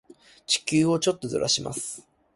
[0.47, 2.03] 地球をちょっとずらします。